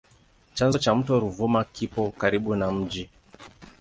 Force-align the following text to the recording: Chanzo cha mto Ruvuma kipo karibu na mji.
Chanzo 0.53 0.77
cha 0.79 0.95
mto 0.95 1.19
Ruvuma 1.19 1.63
kipo 1.63 2.11
karibu 2.11 2.55
na 2.55 2.71
mji. 2.71 3.09